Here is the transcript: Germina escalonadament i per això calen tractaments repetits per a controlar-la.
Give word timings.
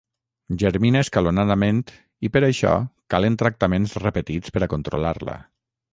Germina 0.61 1.01
escalonadament 1.05 1.83
i 2.29 2.31
per 2.37 2.43
això 2.47 2.73
calen 3.15 3.37
tractaments 3.43 3.95
repetits 4.07 4.57
per 4.57 4.65
a 4.69 4.73
controlar-la. 4.75 5.37